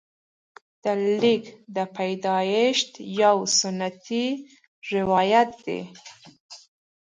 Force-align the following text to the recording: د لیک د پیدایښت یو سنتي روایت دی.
د 0.83 0.85
لیک 1.21 1.43
د 1.75 1.77
پیدایښت 1.97 2.91
یو 3.23 3.37
سنتي 3.59 4.25
روایت 4.95 5.49
دی. 5.65 5.81